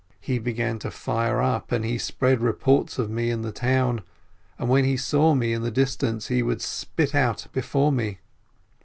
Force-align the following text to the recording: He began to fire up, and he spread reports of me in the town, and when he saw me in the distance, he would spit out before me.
He 0.19 0.39
began 0.39 0.79
to 0.79 0.89
fire 0.89 1.39
up, 1.43 1.71
and 1.71 1.85
he 1.85 1.99
spread 1.99 2.39
reports 2.41 2.97
of 2.97 3.11
me 3.11 3.29
in 3.29 3.43
the 3.43 3.51
town, 3.51 4.01
and 4.57 4.67
when 4.67 4.83
he 4.83 4.97
saw 4.97 5.35
me 5.35 5.53
in 5.53 5.61
the 5.61 5.69
distance, 5.69 6.25
he 6.27 6.41
would 6.41 6.63
spit 6.63 7.13
out 7.13 7.45
before 7.53 7.91
me. 7.91 8.17